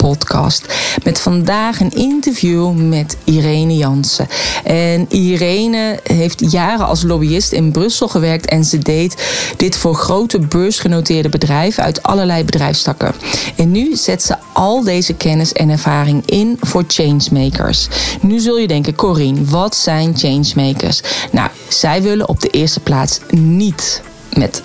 [0.00, 0.74] podcast.
[1.04, 4.28] Met vandaag een interview met Irene Jansen.
[4.64, 9.24] En Irene heeft jaren als lobbyist in Brussel gewerkt en ze deed
[9.56, 13.14] dit voor grote beursgenoteerde bedrijven uit allerlei bedrijfstakken.
[13.56, 17.88] En nu zet ze al deze kennis en ervaring in voor changemakers.
[18.20, 21.00] Nu zul je denken, Corine, wat zijn changemakers?
[21.32, 24.02] Nou, zij willen op de eerste plaats niet
[24.36, 24.62] met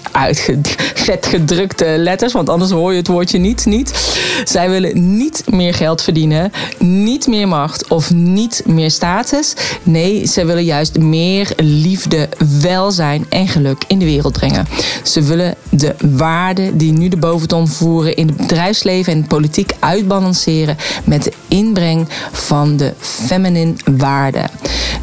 [0.93, 4.19] vet gedrukte letters, want anders hoor je het woordje niet, niet.
[4.43, 9.53] Zij willen niet meer geld verdienen, niet meer macht of niet meer status.
[9.83, 12.29] Nee, ze willen juist meer liefde,
[12.61, 14.67] welzijn en geluk in de wereld brengen.
[15.03, 20.77] Ze willen de waarden die nu de boventoon voeren in het bedrijfsleven en politiek uitbalanceren
[21.03, 24.49] met de inbreng van de feminine waarden.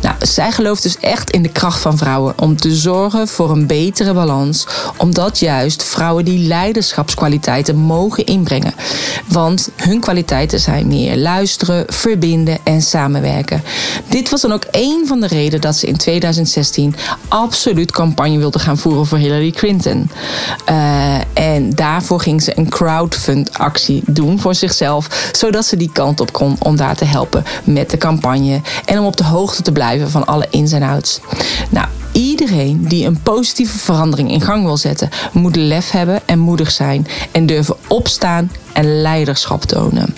[0.02, 3.66] Nou, zij gelooft dus echt in de kracht van vrouwen om te zorgen voor een
[3.66, 4.51] betere balans,
[4.96, 8.74] omdat juist vrouwen die leiderschapskwaliteiten mogen inbrengen.
[9.28, 13.62] Want hun kwaliteiten zijn meer luisteren, verbinden en samenwerken.
[14.08, 16.94] Dit was dan ook een van de redenen dat ze in 2016
[17.28, 20.10] absoluut campagne wilde gaan voeren voor Hillary Clinton.
[20.70, 26.20] Uh, en daarvoor ging ze een crowdfund actie doen voor zichzelf, zodat ze die kant
[26.20, 29.72] op kon om daar te helpen met de campagne en om op de hoogte te
[29.72, 31.20] blijven van alle ins en outs.
[31.70, 36.70] Nou, iedereen die een positieve verandering in gang wil zetten, moet lef hebben en moedig
[36.70, 40.14] zijn en durven opstaan en leiderschap tonen.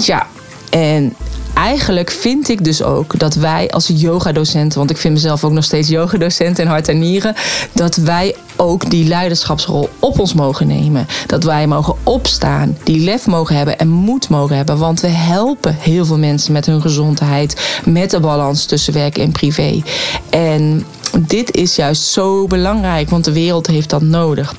[0.00, 0.26] Ja,
[0.70, 1.14] en
[1.54, 5.64] eigenlijk vind ik dus ook dat wij als yogadocenten, want ik vind mezelf ook nog
[5.64, 7.34] steeds yogadocent in hart en nieren,
[7.72, 11.06] dat wij ook die leiderschapsrol op ons mogen nemen.
[11.26, 14.78] Dat wij mogen opstaan, die lef mogen hebben en moed mogen hebben.
[14.78, 19.32] Want we helpen heel veel mensen met hun gezondheid, met de balans tussen werk en
[19.32, 19.82] privé.
[20.30, 20.84] En
[21.18, 24.54] dit is juist zo belangrijk, want de wereld heeft dat nodig.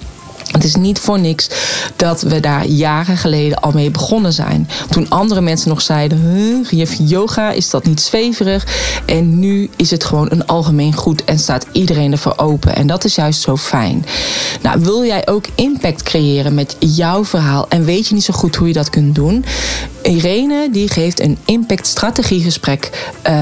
[0.55, 1.49] Het is niet voor niks
[1.95, 4.69] dat we daar jaren geleden al mee begonnen zijn.
[4.89, 8.67] Toen andere mensen nog zeiden: huh, yoga, is dat niet zweverig?
[9.05, 12.75] En nu is het gewoon een algemeen goed en staat iedereen ervoor open.
[12.75, 14.05] En dat is juist zo fijn.
[14.61, 18.55] Nou, wil jij ook impact creëren met jouw verhaal en weet je niet zo goed
[18.55, 19.45] hoe je dat kunt doen?
[20.01, 23.09] Irene die geeft een impact strategiegesprek.
[23.27, 23.33] Uh,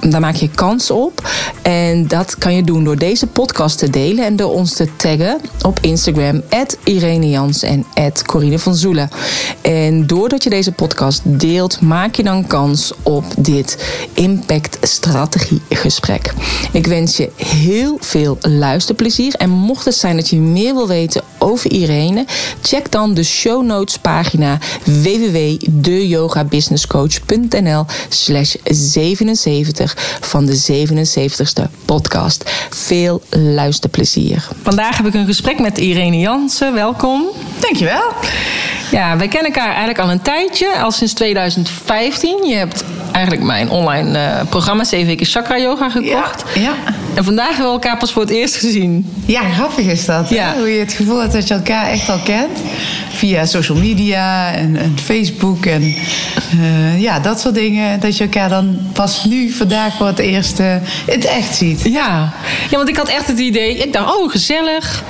[0.00, 1.28] daar maak je kans op.
[1.62, 5.40] En dat kan je doen door deze podcast te delen en door ons te taggen
[5.62, 6.19] op Instagram.
[6.84, 7.84] Irene Jans en
[8.26, 9.08] Corine van Zoelen.
[9.60, 16.32] En doordat je deze podcast deelt, maak je dan kans op dit impact strategiegesprek.
[16.72, 19.34] Ik wens je heel veel luisterplezier.
[19.34, 22.24] En mocht het zijn dat je meer wil weten over Irene,
[22.62, 25.38] check dan de show notes pagina www
[25.70, 32.50] deyogabusinesscoach.nl slash 77 van de 77ste podcast.
[32.70, 34.48] Veel luisterplezier.
[34.62, 36.74] Vandaag heb ik een gesprek met Irene Jansen.
[36.74, 37.24] Welkom.
[37.60, 38.12] Dankjewel.
[38.90, 42.46] Ja, wij kennen elkaar eigenlijk al een tijdje, al sinds 2015.
[42.46, 46.44] Je hebt eigenlijk mijn online uh, programma 7 weken chakra yoga gekocht.
[46.54, 46.74] Ja, ja.
[47.14, 49.12] En vandaag hebben we elkaar pas voor het eerst gezien.
[49.24, 50.28] Ja, grappig is dat.
[50.28, 50.54] Ja.
[50.56, 52.58] Hoe je het gevoel hebt dat je elkaar echt al kent.
[53.08, 58.00] Via social media en, en Facebook en uh, ja, dat soort dingen.
[58.00, 61.80] Dat je elkaar dan pas nu, vandaag voor het eerst uh, in het echt ziet.
[61.84, 62.32] Ja.
[62.70, 65.02] ja, want ik had echt het idee, ik dacht, oh gezellig.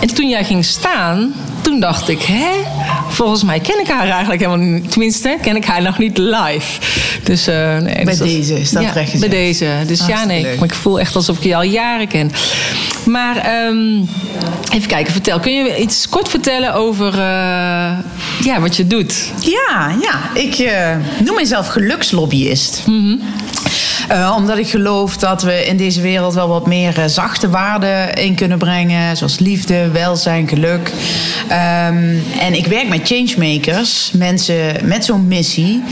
[0.00, 2.50] En toen jij ging staan, toen dacht ik, hè?
[3.08, 4.90] Volgens mij ken ik haar eigenlijk helemaal niet.
[4.90, 6.80] Tenminste, ken ik haar nog niet live.
[7.22, 9.68] Dus, uh, nee, bij dus deze is dat ja, recht Bij deze.
[9.86, 12.32] Dus ja, nee, maar ik voel echt alsof ik je al jaren ken.
[13.04, 14.08] Maar um,
[14.72, 15.40] even kijken, vertel.
[15.40, 17.18] Kun je iets kort vertellen over uh,
[18.40, 19.32] ja, wat je doet?
[19.40, 20.40] Ja, ja.
[20.40, 22.82] ik uh, noem mezelf gelukslobbyist.
[22.86, 23.20] Mm -hmm.
[24.12, 28.14] Uh, omdat ik geloof dat we in deze wereld wel wat meer uh, zachte waarden
[28.14, 29.16] in kunnen brengen.
[29.16, 30.92] Zoals liefde, welzijn, geluk.
[31.48, 35.82] Um, en ik werk met changemakers, mensen met zo'n missie,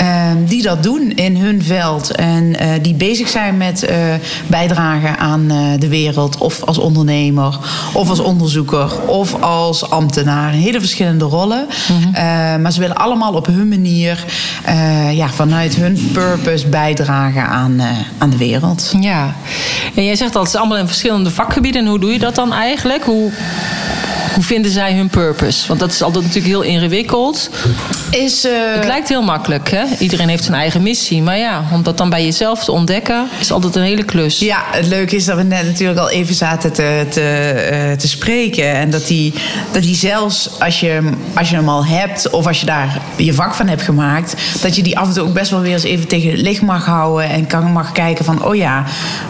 [0.00, 2.10] um, die dat doen in hun veld.
[2.10, 3.90] En uh, die bezig zijn met
[4.46, 5.48] bijdragen aan
[5.78, 6.38] de wereld.
[6.38, 7.58] Of als ondernemer,
[7.92, 10.50] of als onderzoeker, of als ambtenaar.
[10.50, 11.66] Hele verschillende rollen.
[11.88, 12.62] Mm -hmm.
[12.62, 14.24] maar ze willen allemaal op hun manier,
[15.12, 18.92] ja, vanuit hun purpose bijdragen aan, uh, aan de wereld.
[19.00, 19.34] Ja,
[19.94, 21.82] en jij zegt dat het allemaal in verschillende vakgebieden.
[21.82, 23.04] En hoe doe je dat dan eigenlijk?
[23.04, 23.32] Hoe,
[24.36, 25.66] hoe vinden zij hun purpose?
[25.68, 27.50] Want dat is altijd natuurlijk heel ingewikkeld.
[28.10, 28.44] is...
[28.44, 28.52] Uh...
[28.74, 29.84] Het lijkt heel makkelijk, hè?
[29.98, 31.22] Iedereen heeft zijn eigen missie.
[31.22, 34.38] Maar ja, om dat dan bij jezelf te ontdekken, is altijd een hele klus.
[34.38, 38.08] Ja, het leuke is dat we net natuurlijk al even zaten te, te, uh, te
[38.08, 38.74] spreken.
[38.74, 39.32] En dat die,
[39.72, 43.34] dat die zelfs als je, als je hem al hebt, of als je daar je
[43.34, 45.82] vak van hebt gemaakt, dat je die af en toe ook best wel weer eens
[45.82, 47.28] even tegen het licht mag houden.
[47.28, 48.84] En kan mag kijken van, oh ja,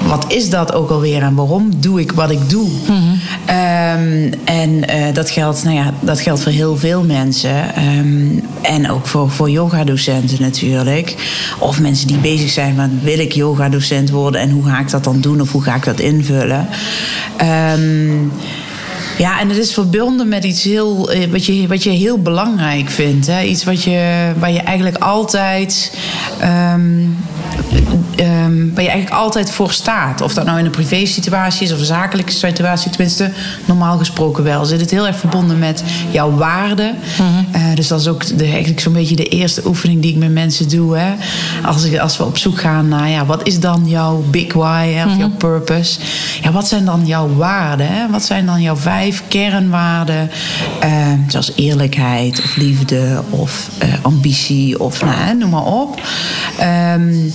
[0.07, 2.69] wat is dat ook alweer en waarom doe ik wat ik doe?
[2.89, 3.21] Mm
[3.51, 7.85] um, en uh, dat, geldt, nou ja, dat geldt voor heel veel mensen.
[7.99, 11.15] Um, en ook voor, voor yogadocenten natuurlijk.
[11.59, 15.05] Of mensen die bezig zijn van wil ik yogadocent worden en hoe ga ik dat
[15.05, 16.69] dan doen of hoe ga ik dat invullen.
[17.73, 18.33] Um,
[19.19, 22.91] ja, en het is verbonden met iets heel, eh, wat, je, wat je heel belangrijk
[22.91, 23.27] vindt.
[23.27, 23.43] Hè?
[23.43, 25.93] Iets wat je, waar je eigenlijk altijd.
[26.73, 27.17] Um,
[28.21, 30.21] um, waar je eigenlijk altijd voor staat.
[30.21, 33.31] Of dat nou in een privé situatie is of een zakelijke situatie, tenminste,
[33.65, 34.65] normaal gesproken wel.
[34.65, 36.95] Zit het heel erg verbonden met jouw waarden.
[37.21, 37.45] Mm
[37.75, 40.69] dus dat is ook de, eigenlijk zo'n beetje de eerste oefening die ik met mensen
[40.69, 40.97] doe.
[40.97, 41.15] Hè?
[41.65, 44.89] Als, ik, als we op zoek gaan naar ja, wat is dan jouw big why
[44.89, 46.01] hè, of mm jouw purpose.
[46.43, 47.89] Ja, wat zijn dan jouw waarden?
[47.89, 48.11] Hè?
[48.11, 50.31] Wat zijn dan jouw vijf kernwaarden?
[50.85, 56.01] Uh, zoals eerlijkheid of liefde of uh, ambitie of nou, noem maar op.
[56.95, 57.33] Um,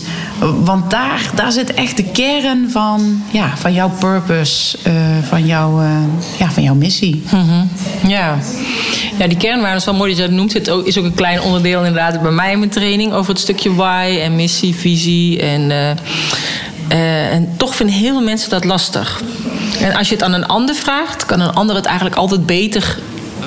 [0.64, 4.94] want daar, daar zit echt de kern van, ja, van jouw purpose, uh,
[5.28, 5.98] van, jouw, uh,
[6.40, 7.24] ja, van jouw missie.
[7.32, 7.70] Mm -hmm.
[8.08, 8.38] Ja.
[9.18, 10.54] ja, die kernwaarden is wel mooi dat je dat noemt.
[10.54, 13.76] Het is ook een klein onderdeel inderdaad bij mij in mijn training over het stukje
[13.76, 15.42] why en missie, visie.
[15.42, 15.70] En,
[16.92, 19.22] uh, en toch vinden heel veel mensen dat lastig.
[19.82, 22.98] En als je het aan een ander vraagt, kan een ander het eigenlijk altijd beter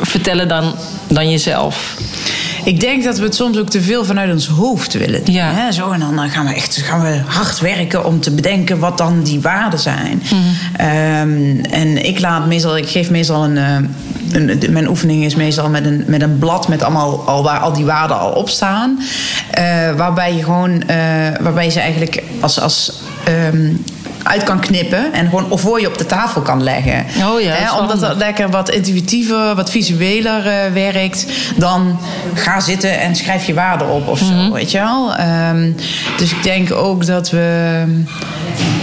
[0.02, 0.75] vertellen dan,
[1.08, 1.96] dan jezelf.
[2.64, 5.34] Ik denk dat we het soms ook te veel vanuit ons hoofd willen doen.
[5.34, 5.52] Ja.
[5.52, 5.72] Hè?
[5.72, 9.22] Zo, en dan gaan we echt gaan we hard werken om te bedenken wat dan
[9.22, 10.22] die waarden zijn.
[10.32, 10.38] Mm.
[10.87, 13.56] Um, en ik laat meestal, ik geef meestal een.
[13.56, 13.76] Uh,
[14.32, 17.72] een, mijn oefening is meestal met een, met een blad met allemaal al waar al
[17.72, 18.99] die waarden al op staan.
[19.58, 20.87] Uh, waarbij je gewoon, uh,
[21.40, 22.93] waarbij ze eigenlijk als, als
[23.52, 23.84] um,
[24.25, 27.05] uit kan knippen en gewoon voor je op de tafel kan leggen.
[27.32, 31.26] Oh ja, He, omdat dat lekker wat intuïtiever, wat visueler uh, werkt
[31.56, 31.99] dan
[32.35, 34.53] ga zitten en schrijf je waarden op of zo, mm -hmm.
[34.53, 35.15] weet je wel.
[35.50, 35.76] Um,
[36.17, 37.82] dus ik denk ook dat we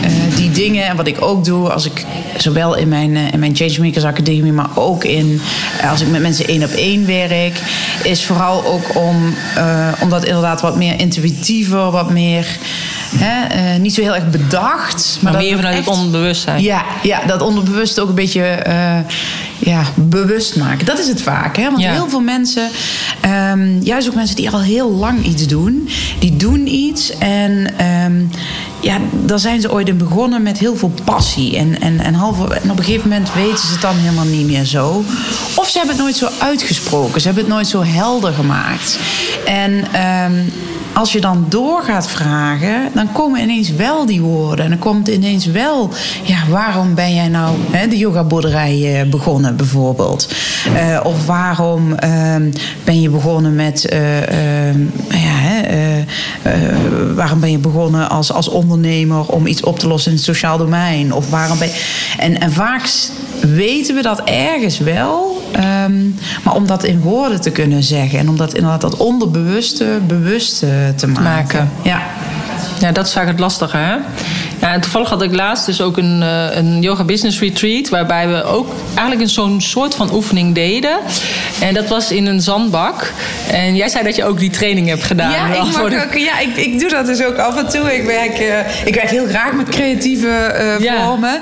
[0.04, 2.06] uh, die dingen en wat ik ook doe als ik
[2.38, 5.42] zowel in mijn, uh, in mijn Changemakers Academie, maar ook in
[5.90, 7.62] als ik met mensen één op één werk,
[8.04, 9.36] is vooral ook om,
[10.00, 12.46] om dat inderdaad wat meer intuïtiever, wat meer
[13.16, 15.18] Hè, uh, niet zo heel erg bedacht.
[15.22, 16.62] Maar, maar meer vanuit echt, het onderbewustzijn.
[16.62, 18.98] Ja, ja, dat onderbewust ook een beetje uh,
[19.60, 20.86] ja, bewust maken.
[20.86, 21.58] Dat is het vaak.
[21.58, 21.64] Hè?
[21.64, 21.92] Want ja.
[21.92, 22.70] heel veel mensen,
[23.52, 27.74] um, juist ook mensen die al heel lang iets doen, die doen iets en
[28.06, 28.30] um,
[28.80, 31.58] ja, daar zijn ze ooit in begonnen met heel veel passie.
[31.58, 34.48] En, en, en, half, en op een gegeven moment weten ze het dan helemaal niet
[34.48, 35.04] meer zo.
[35.56, 37.22] Of ze hebben het nooit zo uitgesproken.
[37.22, 39.00] Ze hebben het nooit zo helder gemaakt.
[39.46, 39.72] En
[40.32, 40.54] um,
[40.94, 44.66] als je dan door gaat vragen, dan komen ineens wel die woorden.
[44.66, 45.90] En dan komt ineens wel,
[46.24, 50.28] ja, waarom ben jij nou hè, de yogaboerderij begonnen bijvoorbeeld?
[50.76, 52.36] Uh, of waarom uh,
[52.84, 54.74] ben je begonnen met, uh,
[55.10, 55.40] ja,
[57.16, 60.58] waarom ben je begonnen als, als ondernemer om iets op te lossen in het sociaal
[60.58, 61.14] domein?
[61.14, 61.84] Of waarom ben je...
[62.18, 62.90] En, en vaak
[63.42, 68.30] weten we dat ergens wel, um, maar om dat in woorden te kunnen zeggen en
[68.30, 70.58] om dat inderdaad dat onderbewuste bewust
[70.96, 71.24] te maken.
[71.24, 71.70] maken.
[71.82, 72.02] Ja.
[72.80, 73.78] Ja, dat is vaak het lastige.
[73.78, 73.96] Hè?
[74.62, 77.90] Ja, en toevallig had ik laatst dus ook een, uh, een yoga business retreat...
[77.90, 80.98] waarbij we ook eigenlijk zo'n soort van oefening deden.
[81.60, 83.14] En dat was in een zandbak.
[83.52, 85.32] En jij zei dat je ook die training hebt gedaan.
[85.32, 87.96] Ja, ik, mag ook, ja ik, ik doe dat dus ook af en toe.
[87.96, 91.06] Ik werk, uh, ik werk heel graag met creatieve uh, ja.
[91.06, 91.40] vormen.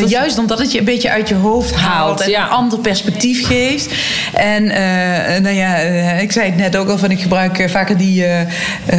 [0.00, 2.20] Dus juist omdat het je een beetje uit je hoofd haalt...
[2.20, 2.44] en ja.
[2.44, 3.94] een ander perspectief geeft.
[4.34, 4.64] En
[5.42, 5.76] nou ja,
[6.20, 7.10] ik zei het net ook al van...
[7.10, 8.26] ik gebruik vaker die...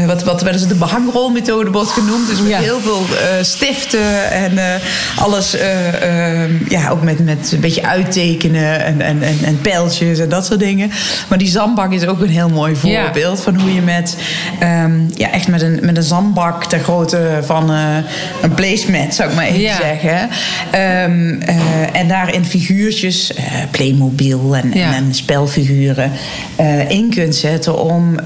[0.05, 2.27] wat, wat wel eens de behangrolmethode wordt genoemd.
[2.27, 2.59] Dus met ja.
[2.59, 3.05] heel veel
[3.57, 4.63] stiften en uh,
[5.15, 10.19] alles, uh, uh, ja, ook met, met een beetje uittekenen en, en, en, en, pijltjes
[10.19, 10.91] en dat soort dingen.
[11.27, 13.43] Maar die zandbak is ook een heel mooi voorbeeld ja.
[13.43, 14.17] van hoe je met,
[14.63, 17.69] um, ja, echt met een, met een zandbak ter grootte van
[18.41, 19.75] een placemat, zou ik maar even ja.
[19.75, 20.29] zeggen.
[21.09, 21.41] Um,
[21.93, 23.33] en daarin figuurtjes,
[23.71, 24.85] Playmobil en, ja.
[24.85, 26.11] en, en spelfiguren
[26.87, 28.19] in kunt zetten om,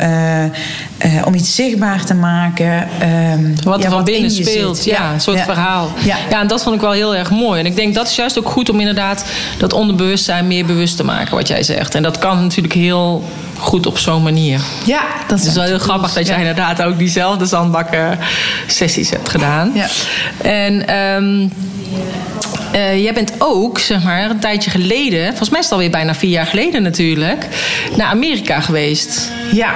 [1.26, 2.88] om iets zichtbaar te maken.
[3.34, 5.44] Um, wat er van binnen speelt, ja soort ja.
[5.44, 5.92] verhaal.
[6.04, 6.18] Ja.
[6.30, 7.60] ja, en dat vond ik wel heel erg mooi.
[7.60, 9.26] En ik denk dat is juist ook goed om inderdaad
[9.58, 11.96] dat onderbewustzijn meer bewust te maken, wat jij zegt.
[11.96, 13.24] En dat kan natuurlijk heel
[13.58, 14.60] goed op zo'n manier.
[14.86, 18.20] Ja, dat Het is wel heel grappig dat jij inderdaad ook diezelfde zandbakken
[18.68, 19.72] sessies hebt gedaan.
[19.74, 19.88] Ja.
[20.42, 21.48] En ehm,
[22.72, 26.16] eh, jij bent ook, zeg maar, een tijdje geleden, volgens mij is het alweer bijna
[26.16, 27.48] vier jaar geleden natuurlijk,
[27.96, 29.32] naar Amerika geweest.
[29.52, 29.74] Ja.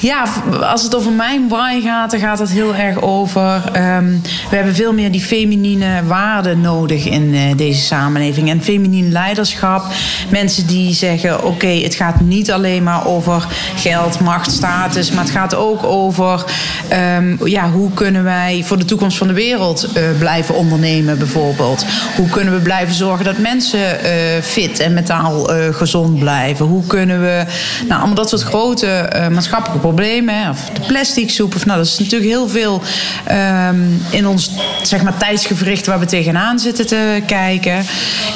[0.00, 0.24] Ja,
[0.60, 3.62] als het over mijn why gaat, dan gaat het heel erg over.
[3.72, 4.16] ehm,
[4.50, 8.50] we hebben veel meer die feminine waarden nodig in eh, deze samenleving.
[8.50, 9.84] En feminien leiderschap.
[10.28, 15.10] Mensen die zeggen: oké, het gaat niet alleen maar over geld, macht, status.
[15.10, 16.44] Maar het gaat ook over
[16.88, 21.84] ehm, ja, hoe kunnen wij voor de toekomst van de wereld eh, blijven ondernemen, bijvoorbeeld.
[22.16, 24.12] Hoe kunnen we blijven zorgen dat mensen eh,
[24.42, 26.66] fit en mentaal gezond blijven?
[26.66, 27.44] Hoe kunnen we,
[27.88, 29.94] nou, allemaal dat soort grote maatschappelijke of
[30.72, 32.82] de plastic soep, of nou, dat is natuurlijk heel veel
[33.24, 33.76] ehm,
[34.10, 34.50] in ons
[34.82, 37.84] zeg maar, tijdsgevricht waar we tegenaan zitten te kijken.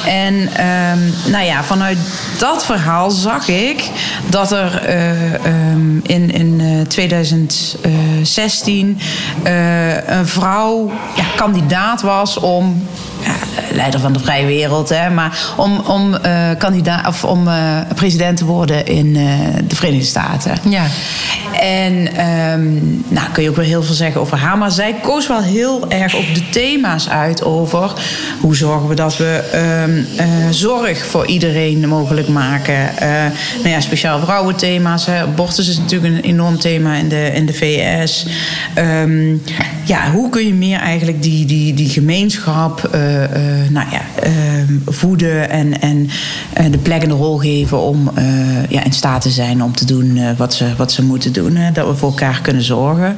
[0.05, 0.99] En ehm,
[1.31, 1.97] nou ja, vanuit
[2.37, 3.89] dat verhaal zag ik
[4.29, 8.99] dat er eh, ehm, in, in eh, 2016
[9.43, 12.87] eh, een vrouw ja, kandidaat was om
[13.73, 18.37] leider van de vrije wereld, hè, maar om, om, eh, kandidaat, of om eh, president
[18.37, 19.23] te worden in eh,
[19.67, 20.57] de Verenigde Staten.
[20.69, 20.85] Ja.
[21.59, 22.63] En ehm,
[23.07, 24.57] nou kun je ook wel heel veel zeggen over haar.
[24.57, 27.93] Maar zij koos wel heel erg op de thema's uit over
[28.41, 32.97] hoe zorgen we dat we ehm, eh, zorg voor iedereen mogelijk maken.
[32.97, 33.09] Eh,
[33.57, 35.05] nou ja, speciaal vrouwenthema's.
[35.05, 35.21] Hè.
[35.21, 38.25] Abortus is natuurlijk een enorm thema in de, in de VS.
[38.73, 39.35] Ehm,
[39.85, 43.12] ja, hoe kun je meer eigenlijk die, die, die gemeenschap eh, eh,
[43.69, 46.09] nou ja, ehm, voeden en, en
[46.53, 49.75] eh, de plek en de rol geven om eh, ja, in staat te zijn om
[49.75, 51.55] te doen eh, wat, ze, wat ze moeten doen.
[51.55, 53.15] Hè, dat we voor elkaar kunnen zorgen.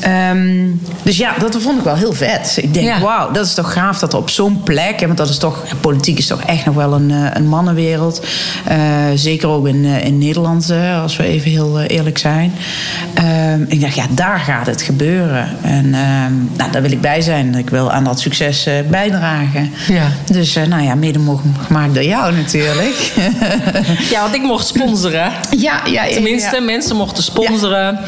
[0.00, 0.64] Ehm,
[1.02, 2.58] dus ja, dat vond ik wel heel vet.
[2.62, 3.00] Ik denk, Ja.
[3.00, 5.64] wauw, dat is toch gaaf dat er op zo'n plek, hè, want dat is toch,
[5.80, 8.24] politiek is toch echt nog wel een, eh, een mannenwereld.
[8.64, 8.76] Eh,
[9.14, 12.52] zeker ook in, eh, in Nederland, eh, als we even heel eh, eerlijk zijn.
[13.14, 15.48] Ehm, ik dacht, ja, daar gaat het gebeuren.
[15.62, 15.90] En
[16.56, 17.54] nou, daar wil ik bij zijn.
[17.54, 18.74] Ik wil aan dat succes eh,
[19.20, 19.72] bijdragen.
[19.88, 20.08] Ja.
[20.32, 22.94] Dus nou ja, mede mogelijk gemaakt door jou natuurlijk.
[24.10, 25.32] Ja, want ik mocht sponsoren.
[25.50, 26.62] ja, ja, ja, Tenminste, ja.
[26.62, 27.98] mensen mochten sponsoren.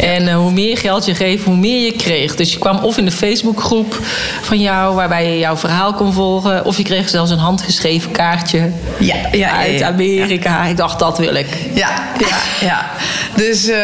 [0.00, 2.34] En eh, hoe meer geld je geeft, hoe meer je kreeg.
[2.36, 4.00] Dus je kwam of in de Facebookgroep
[4.42, 6.64] van jou, waarbij je jouw verhaal kon volgen.
[6.64, 9.82] Of je kreeg zelfs een handgeschreven kaartje Ja, ja, ja, uit.
[9.82, 10.64] Amerika.
[10.64, 11.48] Ik dacht, dat wil ik.
[11.74, 12.90] Ja, ja, ja.
[13.36, 13.76] Dus, eh,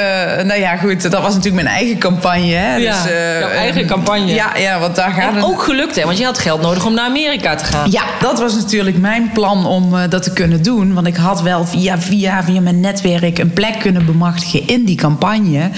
[0.44, 2.54] nou ja, goed, dat was natuurlijk mijn eigen campagne.
[2.54, 2.76] Hè?
[2.76, 4.34] Ja, dus, eh, jouw eigen eh, campagne.
[4.34, 5.44] Ja, ja, want daar gaat het...
[5.44, 6.04] ook gelukt, hè?
[6.04, 7.90] Want je had geld nodig om naar Amerika te gaan.
[7.90, 10.94] Ja, dat was natuurlijk mijn plan om dat te kunnen doen.
[10.94, 14.96] Want ik had wel via, via, via mijn netwerk een plek kunnen bemachtigen in die
[14.96, 15.70] campagne.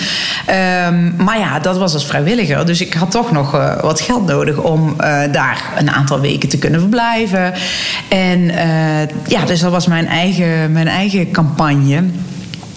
[0.47, 2.67] Ehm, maar ja, dat was als vrijwilliger.
[2.67, 3.51] Dus ik had toch nog
[3.81, 4.97] wat geld nodig om
[5.31, 7.53] daar een aantal weken te kunnen verblijven.
[8.09, 8.45] En
[9.27, 12.05] ja, dus dat was mijn eigen, mijn eigen campagne.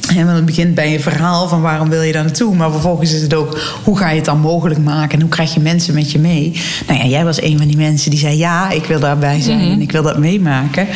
[0.09, 2.55] En want het begint bij een verhaal van waarom wil je daar naartoe.
[2.55, 5.53] Maar vervolgens is het ook hoe ga je het dan mogelijk maken en hoe krijg
[5.53, 6.61] je mensen met je mee.
[6.87, 9.59] Nou ja, jij was een van die mensen die zei ja, ik wil daarbij zijn
[9.59, 10.87] en ik wil dat meemaken.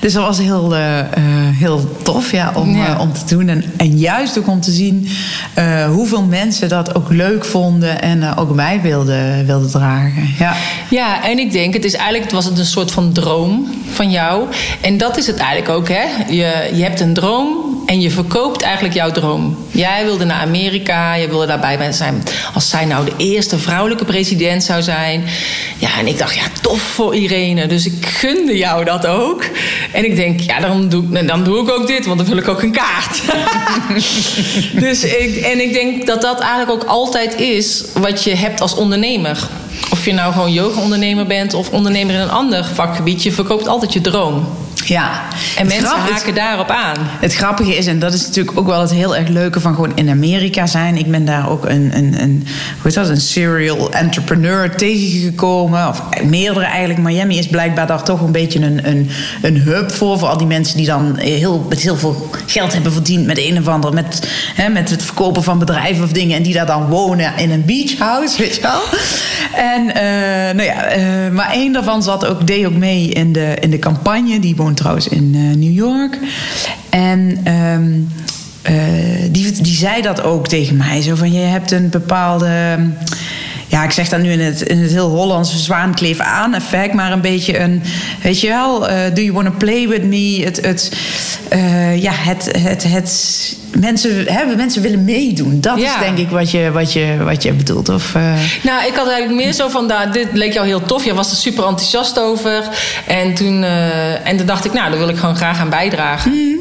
[0.00, 1.06] Dus dat was heel, eh, eh,
[1.58, 2.94] heel tof ja, om, Ja.
[2.94, 3.48] eh, om te doen.
[3.48, 5.08] En, en juist ook om te zien
[5.90, 10.28] hoeveel mensen dat ook leuk vonden en ook bij wilden, wilden dragen.
[10.38, 10.56] Ja.
[10.90, 14.44] Ja, en ik denk, het is eigenlijk was het een soort van droom van jou.
[14.80, 16.04] En dat is het eigenlijk ook, hè?
[16.28, 19.56] Je, je hebt een droom en je verkoopt eigenlijk jouw droom.
[19.70, 22.22] Jij wilde naar Amerika, je wilde daarbij zijn.
[22.54, 25.24] Als zij nou de eerste vrouwelijke president zou zijn.
[25.78, 27.66] Ja, en ik dacht, ja, tof voor Irene.
[27.66, 29.44] Dus ik gunde jou dat ook.
[29.92, 32.36] En ik denk, ja, dan doe, ik- dan doe ik ook dit, want dan wil
[32.36, 33.22] ik ook een kaart.
[34.84, 38.74] dus ik, en ik denk dat dat eigenlijk ook altijd is wat je hebt als
[38.74, 39.48] ondernemer.
[39.90, 43.92] Of je nou gewoon yoga-ondernemer bent of ondernemer in een ander vakgebied, je verkoopt altijd
[43.92, 44.48] je droom.
[44.88, 45.22] Ja.
[45.56, 46.96] En mensen grap haken daarop aan.
[47.20, 49.92] Het grappige is, en dat is natuurlijk ook wel het heel erg leuke van gewoon
[49.94, 50.96] in Amerika zijn.
[50.96, 52.46] Ik ben daar ook een, een, een,
[52.82, 55.88] hoe dat, een serial entrepreneur tegengekomen.
[55.88, 57.00] Of meerdere eigenlijk.
[57.00, 59.10] Miami is blijkbaar daar toch een beetje een, een,
[59.42, 60.18] een hub voor.
[60.18, 63.58] Voor al die mensen die dan heel, met heel veel geld hebben verdiend met een
[63.58, 63.92] of ander.
[63.92, 66.36] Met, hè, met het verkopen van bedrijven of dingen.
[66.36, 68.80] En die daar dan wonen in een beach house, weet je wel.
[69.54, 73.56] En, eh, nou ja, eh, maar één daarvan zat ook, deed ook mee in de,
[73.60, 74.40] in de campagne.
[74.40, 76.18] Die woont trouwens in eh, New York.
[76.88, 78.00] En ehm,
[78.62, 81.02] eh, die, die zei dat ook tegen mij.
[81.02, 82.78] Zo van, je hebt een bepaalde...
[83.66, 86.94] Ja, ik zeg dat nu in het, in het heel Hollandse zwaankleef aan effect.
[86.94, 87.82] Maar een beetje een,
[88.22, 88.88] weet je wel...
[88.88, 90.40] eh, do you want to play with me?
[90.44, 90.92] Het, het,
[92.00, 95.60] ja, het, het, het, mensen, hè, mensen willen meedoen.
[95.60, 95.94] Dat Ja.
[95.94, 97.88] is denk ik wat je, wat je, wat je bedoelt.
[97.88, 98.22] Of, eh,
[98.62, 101.04] Nou, ik had eigenlijk meer zo van, nou, dit leek jou heel tof.
[101.04, 102.62] Je was er super enthousiast over.
[103.06, 106.30] En toen, eh, en toen dacht ik, nou, daar wil ik gewoon graag aan bijdragen.
[106.30, 106.56] Mm.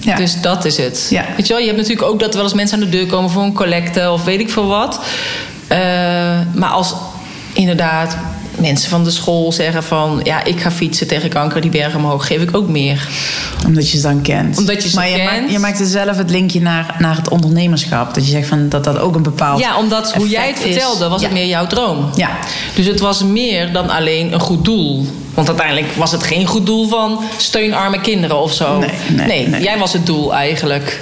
[0.00, 0.16] Ja.
[0.16, 1.06] Dus dat is het.
[1.10, 1.24] Ja.
[1.36, 3.06] Weet je wel, je hebt natuurlijk ook dat er wel eens mensen aan de deur
[3.06, 5.00] komen voor een collecte of weet ik veel wat.
[5.66, 5.78] Eh,
[6.54, 6.94] maar als
[7.52, 8.16] inderdaad
[8.56, 12.26] mensen van de school zeggen van ja, ik ga fietsen tegen kanker die bergen omhoog,
[12.26, 13.08] geef ik ook meer.
[13.68, 14.58] Omdat je ze dan kent.
[14.58, 15.30] Omdat je ze maar je kent.
[15.40, 18.14] Maakt, je maakt er zelf het linkje naar, naar het ondernemerschap.
[18.14, 19.60] Dat je zegt van dat dat ook een bepaald.
[19.60, 20.62] Ja, omdat hoe jij het is.
[20.62, 21.26] vertelde, was Ja.
[21.26, 22.10] het meer jouw droom.
[22.14, 22.30] Ja.
[22.74, 25.06] Dus het was meer dan alleen een goed doel.
[25.34, 28.78] Want uiteindelijk was het geen goed doel van steun arme kinderen of zo.
[28.78, 28.90] Nee,
[29.26, 29.62] nee, nee.
[29.62, 31.00] jij was het doel eigenlijk.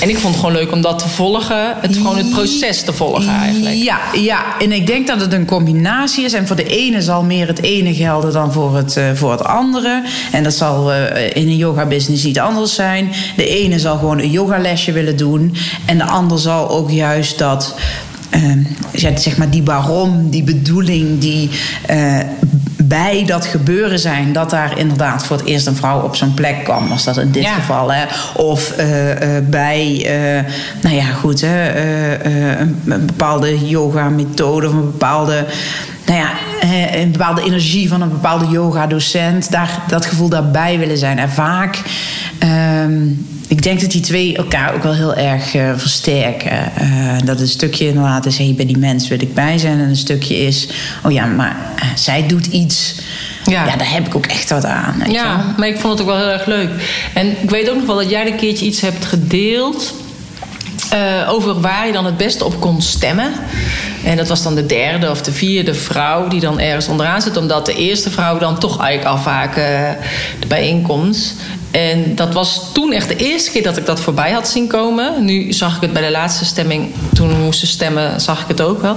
[0.00, 1.74] En ik vond het gewoon leuk om dat te volgen.
[1.80, 3.74] Het, gewoon het proces te volgen eigenlijk.
[3.76, 6.32] Ja, ja, en ik denk dat het een combinatie is.
[6.32, 9.44] En voor de ene zal meer het ene gelden dan voor het, eh, voor het
[9.44, 10.02] andere.
[10.32, 13.10] En dat zal eh, in een yoga business niet anders zijn.
[13.36, 15.54] De ene zal gewoon een yogalesje willen doen.
[15.84, 17.74] En de ander zal ook juist dat...
[18.30, 18.42] eh,
[18.92, 21.50] ja, zeg maar die waarom, die bedoeling, die
[21.86, 22.18] eh,
[22.88, 26.64] bij dat gebeuren zijn, dat daar inderdaad voor het eerst een vrouw op zo'n plek
[26.64, 27.54] kwam, was dat in dit Ja.
[27.54, 27.92] geval.
[27.92, 28.04] Hè?
[28.34, 31.68] Of eh, eh, bij, eh, nou ja, goed, hè,
[32.24, 35.46] een, een bepaalde yoga-methode of een bepaalde.
[36.06, 36.30] Nou ja,
[36.94, 41.18] een bepaalde energie van een bepaalde yoga-docent, daar, dat gevoel daarbij willen zijn.
[41.18, 41.82] En vaak,
[42.38, 42.92] ehm,
[43.54, 46.76] ik denk dat die twee elkaar ook wel heel erg eh, versterken.
[46.76, 49.78] Eh, dat een stukje inderdaad is, hey, bij die mens wil ik bij zijn.
[49.78, 50.68] En een stukje is,
[51.02, 52.94] oh ja, maar eh, zij doet iets.
[53.44, 53.64] Ja.
[53.66, 53.76] Ja.
[53.76, 55.02] daar heb ik ook echt wat aan.
[55.06, 55.12] je.
[55.12, 56.70] Ja, maar ik vond het ook wel heel erg leuk.
[57.14, 59.94] En ik weet ook nog wel dat jij een keertje iets hebt gedeeld.
[60.90, 63.32] eh, over waar je dan het beste op kon stemmen.
[64.04, 67.36] En dat was dan de derde of de vierde vrouw die dan ergens onderaan zit.
[67.36, 69.96] Omdat de eerste vrouw dan toch eigenlijk afhaken
[70.40, 71.34] de bijeenkomst.
[71.74, 75.24] En dat was toen echt de eerste keer dat ik dat voorbij had zien komen.
[75.24, 76.94] Nu zag ik het bij de laatste stemming.
[77.14, 78.96] Toen we moesten stemmen, zag ik het ook wel.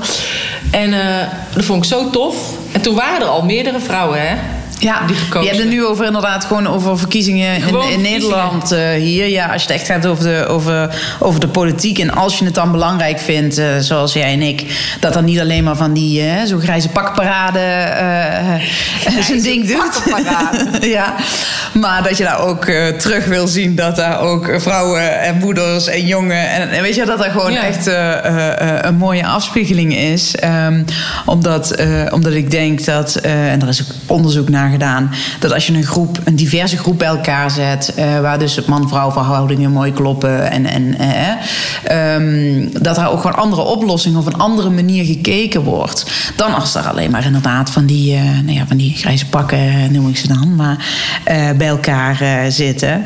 [0.72, 2.36] En eh, dat vond ik zo tof.
[2.72, 4.36] En toen waren er al meerdere vrouwen, hè?
[4.80, 5.42] Ja, die gekozen.
[5.42, 8.02] je hebt het nu over inderdaad gewoon over verkiezingen in, in.
[8.02, 9.28] Nederland eh, hier.
[9.28, 12.00] Ja, als je het echt gaat over de, over, over de politiek.
[12.00, 14.64] En als je het dan belangrijk vindt, eh, zoals jij en ik,
[15.00, 17.60] dat dan niet alleen maar van die eh, zo'n grijze pakparade
[19.22, 20.02] zijn ding doet.
[20.98, 21.16] ja,
[21.80, 25.88] maar dat je daar ook eh, terug wil zien dat daar ook vrouwen en moeders
[25.88, 26.50] en jongen.
[26.50, 27.64] En, en weet je dat dat gewoon Ja.
[27.64, 30.36] echt eh, eh, eh, een mooie afspiegeling is.
[30.36, 30.84] Ehm,
[31.26, 35.54] omdat, eh, omdat ik denk dat, eh, en er is ook onderzoek naar gedaan, dat
[35.54, 39.72] als je een groep, een diverse groep bij elkaar zet, eh, waar dus man-vrouw verhoudingen
[39.72, 44.70] mooi kloppen en, en eh, ehm, dat daar ook gewoon andere oplossingen of een andere
[44.70, 46.06] manier gekeken wordt.
[46.36, 49.58] Dan als er alleen maar inderdaad van die, eh, nou ja, van die grijze pakken,
[49.58, 50.86] eh, noem ik ze dan, maar
[51.24, 53.06] eh, bij elkaar eh, zitten.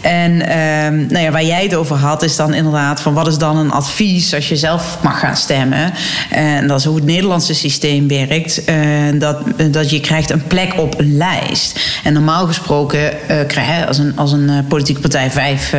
[0.00, 3.38] En ehm, nou ja, waar jij het over had, is dan inderdaad van wat is
[3.38, 5.92] dan een advies als je zelf mag gaan stemmen.
[6.30, 8.64] En dat is hoe het Nederlandse systeem werkt.
[8.64, 8.76] eh,
[9.14, 9.38] dat,
[9.70, 11.80] dat je krijgt een plek op een lijst.
[12.04, 15.74] En normaal gesproken eh, krijg je, als een, als een politieke partij vijf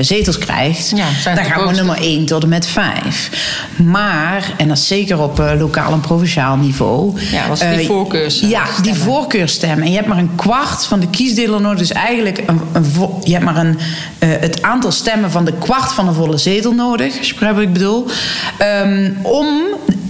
[0.00, 3.30] zetels krijgt, Ja, dan gaan we nummer 1 tot en met 5.
[3.76, 7.20] Maar, en dat is zeker op lokaal en provinciaal niveau.
[7.30, 9.82] Ja, was die eh, voorkeurs, Ja, die voorkeurstem.
[9.82, 11.78] En je hebt maar een kwart van de kiesdeler nodig.
[11.78, 12.84] Dus eigenlijk, een, een
[13.22, 13.78] je hebt maar een,
[14.18, 17.18] eh, het aantal stemmen van de kwart van de volle zetel nodig.
[17.18, 18.06] Als wat ik bedoel.
[18.58, 19.46] Ehm, om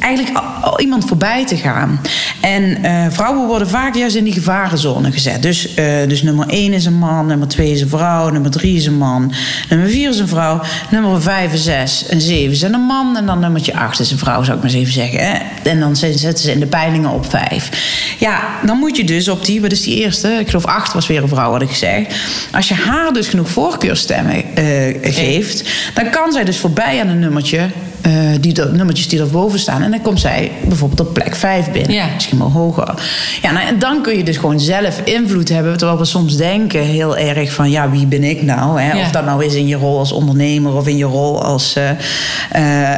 [0.00, 2.00] eigenlijk al, iemand voorbij te gaan.
[2.40, 5.42] En eh, vrouwen worden vaak juist in die gevarenzone gezet.
[5.42, 8.76] Dus, eh, dus nummer 1 is een man, nummer 2 is een vrouw, nummer 3
[8.76, 9.32] is een man,
[9.68, 13.26] nummer 4 is een vrouw, nummer 5 en 6 en 7 zijn een man en
[13.26, 15.18] dan nummertje 8 is een vrouw, zou ik maar eens even zeggen.
[15.18, 15.38] Hè?
[15.70, 17.70] En dan zet- zetten ze in de peilingen op 5.
[18.18, 20.28] Ja, dan moet je dus op die, wat is die eerste?
[20.28, 22.14] Ik geloof 8 was weer een vrouw, had ik gezegd.
[22.52, 27.18] Als je haar dus genoeg voorkeurstemmen eh, geeft, dan kan zij dus voorbij aan een
[27.18, 27.68] nummertje
[28.02, 29.82] eh, die er, nummertjes die erboven staan.
[29.82, 31.92] En dan komt zij bijvoorbeeld op plek 5 binnen.
[31.92, 32.06] Ja.
[32.14, 32.94] Misschien wel hoger.
[33.42, 35.76] Ja, nou, en dan kun je dus gewoon zelf invloed hebben.
[35.76, 37.70] Terwijl we soms denken heel erg van...
[37.70, 38.80] ja, wie ben ik nou?
[38.80, 38.92] Hè?
[38.92, 39.00] Ja.
[39.00, 40.74] Of dat nou is in je rol als ondernemer...
[40.74, 42.94] of in je rol als eh,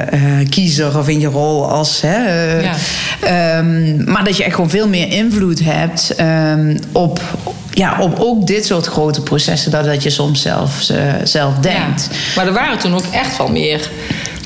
[0.00, 0.98] eh, kiezer...
[0.98, 2.00] of in je rol als...
[2.00, 2.74] Hè, eh, Ja.
[3.20, 6.14] ehm, maar dat je echt gewoon veel meer invloed hebt...
[6.14, 7.20] ehm, op,
[7.74, 9.70] ja, op ook dit soort grote processen...
[9.70, 12.08] dan dat je soms zelf, eh, zelf denkt.
[12.36, 13.90] Maar er waren toen ook echt wel meer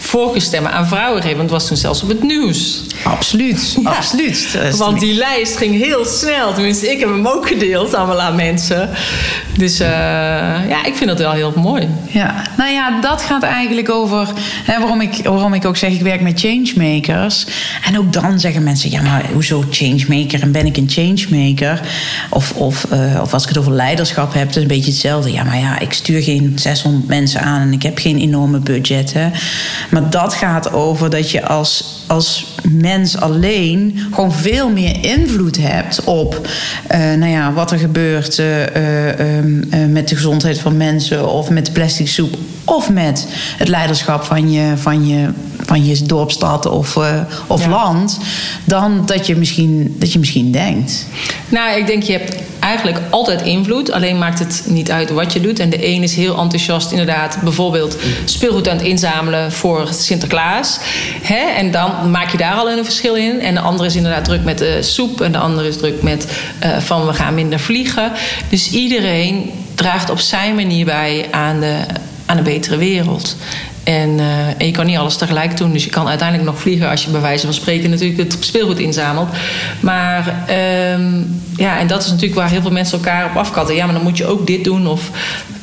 [0.06, 1.36] voorkeurstemmen aan vrouwen gegeven.
[1.36, 2.80] Want het was toen zelfs op het nieuws.
[3.04, 3.90] Absoluut, Ja.
[3.90, 4.58] absoluut.
[4.76, 6.52] Want die lijst ging heel snel.
[6.54, 8.90] Tenminste, ik heb hem ook gedeeld allemaal aan mensen.
[9.56, 9.88] Dus eh,
[10.68, 11.88] ja, ik vind dat wel heel mooi.
[12.08, 14.28] Ja, nou ja, dat gaat eigenlijk over
[14.64, 17.46] hè, waarom, ik, waarom ik ook zeg, ik werk met changemakers.
[17.84, 21.80] En ook dan zeggen mensen, ja, maar hoezo changemaker en ben ik een changemaker?
[22.30, 25.32] Of, of, eh, of als ik het over leiderschap heb, is een beetje hetzelfde.
[25.32, 29.14] Ja, maar ja, ik stuur geen 600 mensen aan en ik heb geen enorme budget.
[29.96, 36.04] Maar dat gaat over dat je als, als mens alleen gewoon veel meer invloed hebt
[36.04, 36.48] op
[36.90, 38.46] uh, nou ja, wat er gebeurt uh,
[39.88, 44.50] met de gezondheid van mensen of met de plastic soep of met het leiderschap van
[44.52, 45.28] je, van je,
[45.64, 48.18] van je dorpstad of, uh, of land,
[48.64, 51.06] dan dat je, misschien, dat je misschien denkt.
[51.48, 55.40] Nou, ik denk je hebt eigenlijk altijd invloed, alleen maakt het niet uit wat je
[55.40, 55.58] doet.
[55.58, 60.78] En de een is heel enthousiast, inderdaad, bijvoorbeeld speelgoed aan het inzamelen voor Sinterklaas.
[61.22, 61.54] Hè?
[61.56, 63.40] En dan maak je daar al een verschil in.
[63.40, 66.26] En de andere is inderdaad druk met de soep, en de andere is druk met
[66.64, 68.12] uh, van we gaan minder vliegen.
[68.48, 71.76] Dus iedereen draagt op zijn manier bij aan de
[72.26, 73.36] aan een betere wereld.
[73.86, 75.72] En, uh, en, je kan niet alles tegelijk doen.
[75.72, 78.78] Dus je kan uiteindelijk nog vliegen als je bij wijze van spreken natuurlijk het speelgoed
[78.78, 79.28] inzamelt.
[79.80, 80.46] Maar
[80.94, 83.74] um, ja, en dat is natuurlijk waar heel veel mensen elkaar op afkatten.
[83.74, 84.86] Ja, maar dan moet je ook dit doen.
[84.86, 85.10] Of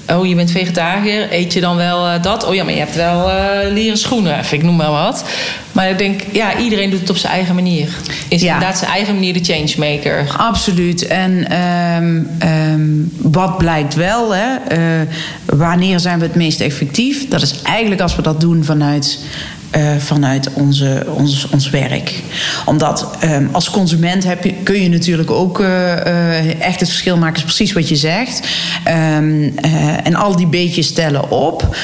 [0.09, 1.27] Oh, je bent vegetariër.
[1.31, 2.45] Eet je dan wel uh, dat?
[2.45, 4.39] Oh ja, maar je hebt wel uh, leren schoenen.
[4.39, 5.25] Even, ik noem maar wat.
[5.71, 7.89] Maar ik denk, ja, iedereen doet het op zijn eigen manier.
[8.27, 8.53] Is ja.
[8.53, 10.25] inderdaad zijn eigen manier de changemaker.
[10.37, 11.07] Absoluut.
[11.07, 15.07] En um, um, wat blijkt wel, hè, uh,
[15.45, 17.27] wanneer zijn we het meest effectief?
[17.27, 19.19] Dat is eigenlijk als we dat doen vanuit
[19.75, 22.13] uh, vanuit onze, ons, ons werk.
[22.65, 27.17] Omdat um, als consument heb je, kun je natuurlijk ook uh, uh, echt het verschil
[27.17, 28.47] maken, is precies wat je zegt.
[28.87, 29.55] Um,
[30.03, 31.75] en al die beetjes tellen op.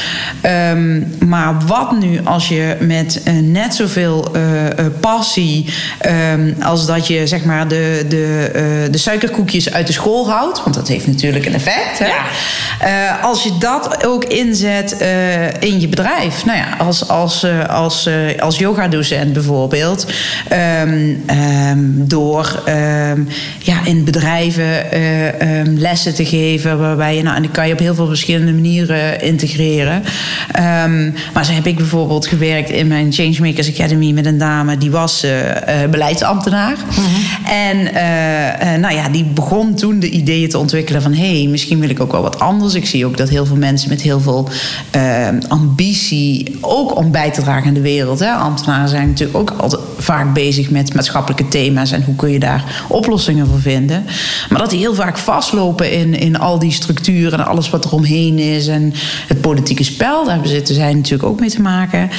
[0.72, 4.32] Um, maar wat nu als je met net zoveel
[5.00, 5.66] passie
[6.62, 10.88] als dat je zeg maar de, de, de suikerkoekjes uit de school houdt, want dat
[10.88, 12.00] heeft natuurlijk een effect.
[12.00, 12.08] Hè?
[12.08, 13.20] Ja.
[13.22, 14.92] als je dat ook inzet
[15.60, 17.46] in je bedrijf, nou ja, als, als als,
[18.08, 20.06] uh, als yogadocent bijvoorbeeld.
[20.84, 21.24] Um,
[21.72, 23.28] um, door um,
[23.60, 26.80] ja, in bedrijven uh, lessen te geven.
[26.80, 30.04] Waarbij je, nou, en dat kan je op heel veel verschillende manieren integreren.
[31.34, 35.24] maar zo heb ik bijvoorbeeld gewerkt in mijn Changemakers Academy met een dame die was
[35.24, 35.32] uh,
[35.92, 36.76] beleidsambtenaar.
[36.76, 37.46] Mm -hmm.
[37.54, 41.90] En nou ja, die begon toen de ideeën te ontwikkelen van hé, hey, misschien wil
[41.90, 42.74] ik ook wel wat anders.
[42.74, 44.50] Ik zie ook dat heel veel mensen met heel veel
[45.48, 48.20] ambitie ook om bij te dragen aan de wereld.
[48.20, 48.32] Hè.
[48.32, 52.84] Ambtenaren zijn natuurlijk ook altijd vaak bezig met maatschappelijke thema's en hoe kun je daar
[52.88, 54.06] oplossingen voor vinden.
[54.50, 57.92] Maar dat die heel vaak vastlopen in, in al die structuren en alles wat er
[57.92, 58.94] omheen is en
[59.28, 62.10] het politieke spel, daar zitten zij natuurlijk ook mee te maken.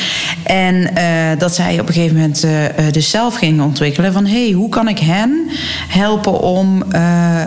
[0.42, 2.52] En uh, dat zij op een gegeven moment uh,
[2.90, 5.48] dus zelf gingen ontwikkelen van hé, hey, hoe kan ik hen
[5.88, 6.84] helpen om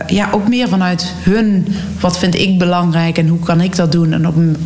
[0.08, 1.68] ja, ook meer vanuit hun,
[2.00, 4.58] wat vind ik belangrijk en hoe kan ik dat doen en op een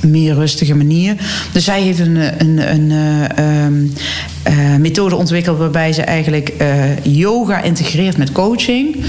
[0.00, 1.16] meer rustige manier.
[1.52, 3.92] Dus zij heeft een, een, een
[4.48, 9.04] uh, methode ontwikkeld waarbij ze eigenlijk uh, yoga integreert met coaching.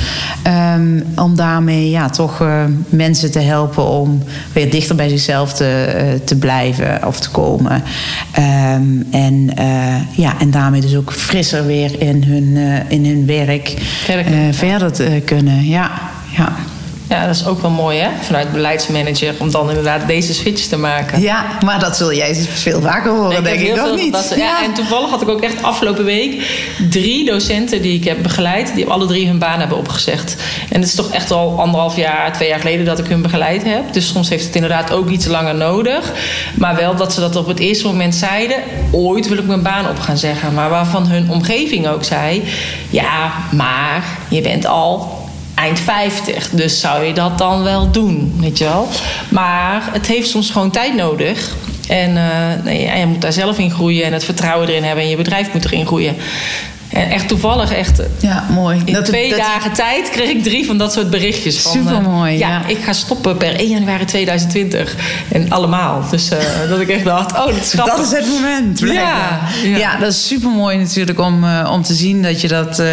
[0.75, 2.43] Um, om daarmee ja, toch
[2.89, 4.23] mensen te helpen om
[4.53, 7.83] weer dichter bij zichzelf te, te blijven of te komen.
[8.37, 9.49] Um, en,
[10.15, 15.21] ja, en daarmee dus ook frisser weer in hun, in hun werk verder, verder te
[15.25, 15.65] kunnen.
[15.65, 15.91] Ja,
[16.37, 16.55] ja.
[17.09, 18.09] Ja, dat is ook wel mooi, hè?
[18.21, 21.21] Vanuit beleidsmanager om dan inderdaad deze switch te maken.
[21.21, 24.13] Ja, maar dat zul jij veel vaker horen, ik denk ik ook niet.
[24.13, 24.63] Dat, ja.
[24.63, 26.41] en toevallig had ik ook echt afgelopen week
[26.89, 30.35] drie docenten die ik heb begeleid, die alle drie hun baan hebben opgezegd.
[30.69, 33.63] En het is toch echt al anderhalf jaar, twee jaar geleden dat ik hun begeleid
[33.63, 33.93] heb.
[33.93, 36.13] Dus soms heeft het inderdaad ook iets langer nodig.
[36.55, 38.57] Maar wel dat ze dat op het eerste moment zeiden:
[38.91, 40.53] ooit wil ik mijn baan op gaan zeggen.
[40.53, 42.43] Maar waarvan hun omgeving ook zei:
[42.89, 45.18] ja, maar je bent al
[45.59, 46.49] eind 50.
[46.49, 48.87] Dus zou je dat dan wel doen, weet je wel.
[49.29, 51.55] Maar het heeft soms gewoon tijd nodig.
[51.87, 55.03] En uh, nee, je moet daar zelf in groeien en het vertrouwen erin hebben.
[55.03, 56.15] En je bedrijf moet erin groeien.
[56.89, 58.01] En echt toevallig, echt.
[58.19, 58.81] Ja, mooi.
[58.85, 61.59] In dat twee dagen tijd kreeg ik drie van dat soort berichtjes.
[61.59, 62.37] Van, Super mooi.
[62.37, 64.95] ja, ja, ik ga stoppen per 1 januari 2020.
[65.31, 66.03] En allemaal.
[66.11, 67.95] Dus uh, dat ik echt dacht, oh, dat is grappig.
[67.95, 68.79] Dat is het moment.
[68.79, 69.77] Ja, ja.
[69.77, 72.83] ja, dat is super mooi natuurlijk om, uh, om te zien dat je dat,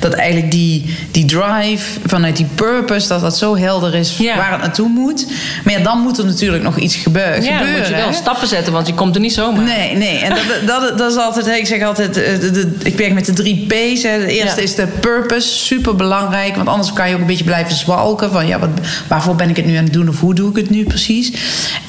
[0.00, 4.36] dat eigenlijk die, die drive vanuit die purpose, dat dat zo helder is ja.
[4.36, 5.26] waar het naartoe moet.
[5.64, 7.42] Maar ja, dan moet er natuurlijk nog iets gebeuren.
[7.42, 9.64] Ja, dan moet je wel stappen zetten, want je komt er niet zomaar.
[9.64, 10.18] Nee, nee.
[10.18, 13.32] En dat, dat, dat is altijd, ik zeg altijd, de, de, ik werk met de
[13.32, 14.02] drie P's.
[14.02, 14.18] Hè.
[14.18, 14.66] De eerste ja.
[14.66, 16.56] is de purpose, super belangrijk.
[16.56, 18.30] Want anders kan je ook een beetje blijven zwalken.
[18.30, 18.68] Van ja, wat,
[19.08, 21.32] waarvoor ben ik het nu aan het doen of hoe doe ik het nu precies?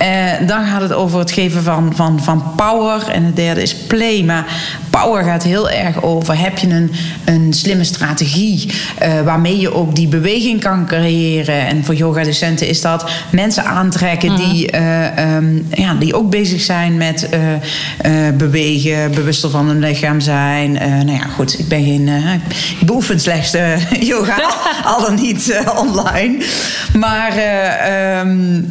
[0.02, 3.08] Uh, dan gaat het over het geven van, van, van power.
[3.08, 4.24] En het derde is play.
[4.24, 4.46] Maar
[5.02, 6.92] power gaat heel erg over: heb je een,
[7.26, 8.70] een slimme strategie
[9.04, 11.68] uh, waarmee je ook die beweging kan creëren?
[11.68, 14.38] En voor yoga-docenten is dat mensen aantrekken mm.
[14.38, 20.20] die, uh, um, ja, die ook bezig zijn met uh, bewegen, bewuster van hun lichaam
[20.20, 20.72] zijn.
[20.72, 22.08] nou ja, goed, ik ben geen.
[22.80, 23.52] ik beoefen slechts
[24.00, 24.38] yoga,
[24.84, 26.44] al dan niet online.
[26.94, 27.32] Maar
[28.20, 28.70] um,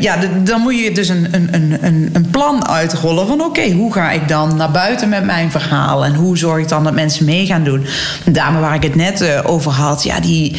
[0.00, 4.10] ja, dan moet je dus een, een, een, een plan uitrollen van: oké, hoe ga
[4.10, 5.65] ik dan naar buiten met mijn verhaal?
[5.70, 7.86] En hoe zorg ik dan dat mensen mee gaan doen?
[8.24, 10.56] De dame waar ik het net uh, over had, ja, die,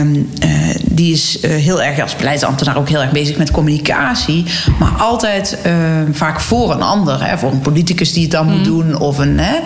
[0.00, 0.50] um, uh,
[0.82, 4.44] die is uh, heel erg als beleidsambtenaar ook heel erg bezig met communicatie.
[4.78, 7.26] Maar altijd ehm, vaak voor een ander.
[7.28, 8.52] Hè, voor een politicus die het dan mm.
[8.52, 8.98] moet doen.
[8.98, 9.56] Of een, hè.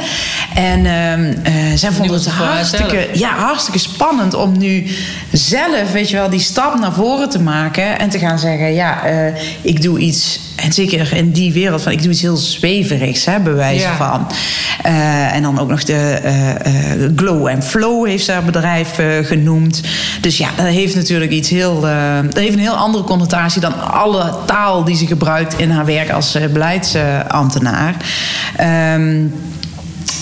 [0.54, 4.86] En ehm, zij vond het hartstikke, ja, hartstikke spannend om nu
[5.32, 7.98] zelf, weet je wel, die stap naar voren te maken.
[7.98, 9.02] En te gaan zeggen, ja,
[9.62, 13.40] ik doe iets en zeker in die wereld van ik doe iets heel zweverigs, hè,
[13.40, 14.26] bewijzen van.
[14.86, 19.00] Uh, en dan ook nog de uh, uh, Glow and Flow heeft ze haar bedrijf
[19.22, 19.82] genoemd.
[20.20, 21.80] Dus ja, dat heeft natuurlijk iets heel.
[22.24, 26.10] dat heeft een heel andere connotatie dan alle taal die ze gebruikt in haar werk
[26.10, 27.94] als beleidsambtenaar.
[28.94, 29.32] Um,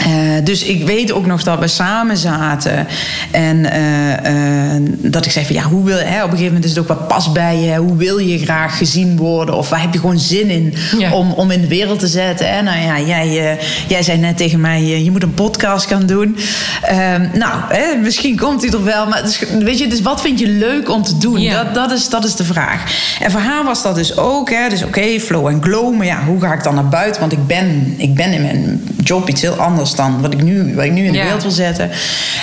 [0.00, 2.86] uh, dus ik weet ook nog dat we samen zaten.
[3.30, 6.64] En uh, uh, dat ik zei van ja, hoe wil, hè, op een gegeven moment
[6.64, 7.76] is het ook wat pas bij je.
[7.76, 9.56] Hoe wil je graag gezien worden?
[9.56, 10.74] Of waar heb je gewoon zin in
[11.12, 12.54] om, om in de wereld te zetten?
[12.54, 12.62] Hè?
[12.62, 16.36] Nou ja, jij, jij zei net tegen mij, je moet een podcast gaan doen.
[16.82, 19.06] Ehm, nou, hè, misschien komt hij er wel.
[19.06, 19.22] Maar
[19.58, 21.48] weet je, dus wat vind je leuk om te doen?
[21.48, 22.82] Dat, dat, is, dat is de vraag.
[23.20, 24.50] En voor haar was dat dus ook.
[24.50, 25.96] Hè, dus oké, flow en glow.
[25.96, 27.20] Maar ja, hoe ga ik dan naar buiten?
[27.20, 30.74] Want ik ben, ik ben in mijn job iets heel anders dan wat ik nu,
[30.74, 31.90] wat ik nu in de wereld wil zetten.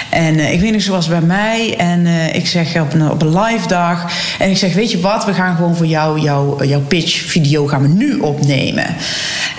[0.10, 1.76] En uh, ik weet nog, zoals bij mij.
[1.78, 4.12] En uh, ik zeg op een, op een live dag.
[4.40, 7.68] En ik zeg, weet je wat, we gaan gewoon voor jou, jou jouw pitch video
[7.68, 8.86] gaan we nu opnemen.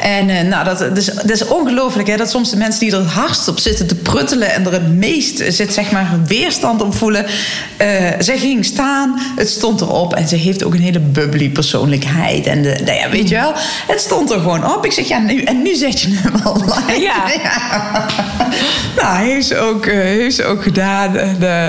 [0.01, 2.99] En uh, nou, dat, dus, dat is ongelooflijk hè, dat soms de mensen die er
[2.99, 6.95] het hardst op zitten te pruttelen en er het meest zit, zeg maar, weerstand op
[6.95, 7.27] voelen.
[8.19, 12.47] zij ging staan, het stond erop en ze heeft ook een hele bubbly persoonlijkheid.
[12.47, 13.53] En de, nou ja, weet je wel,
[13.87, 14.85] het stond er gewoon op.
[14.85, 17.01] Ik zeg, ja, nu, en nu zet je hem al live.
[17.01, 17.31] Ja.
[17.43, 17.74] ja.
[19.01, 21.17] nou, heeft ze ook, heeft ze ook gedaan.
[21.17, 21.67] En, uh,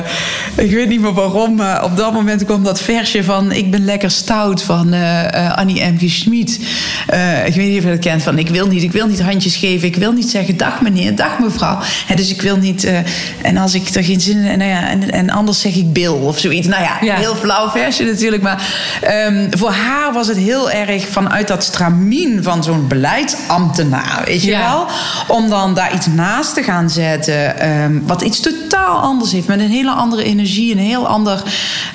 [0.66, 3.86] ik weet niet meer waarom, maar op dat moment kwam dat versje van Ik ben
[3.86, 6.10] lekker stout van uh, Annie M.
[6.10, 6.60] Schmid.
[7.46, 8.24] ik weet niet of je dat kent.
[8.24, 9.88] Van ik wil niet, ik wil niet handjes geven.
[9.88, 11.80] Ik wil niet zeggen dag meneer, dag mevrouw.
[12.16, 12.92] Dus ik wil niet.
[13.42, 14.58] en als ik er geen zin in.
[14.58, 16.68] Nou ja, en, en anders zeg ik Bill of zoiets.
[16.68, 17.16] Nou ja, ja.
[17.16, 18.42] heel flauw versje natuurlijk.
[18.42, 18.68] Maar
[19.28, 24.22] um, voor haar was het heel erg vanuit dat stramien van zo'n beleidsambtenaar.
[24.26, 24.70] Weet je ja.
[24.70, 24.88] wel?
[25.28, 27.70] Om dan daar iets naast te gaan zetten.
[27.70, 29.48] Um, wat iets totaal anders heeft.
[29.48, 30.72] Met een hele andere energie.
[30.72, 31.44] Een heel ander,